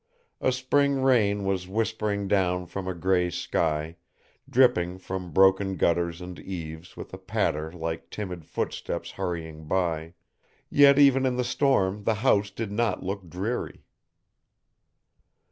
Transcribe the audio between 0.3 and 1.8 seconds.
A spring rain was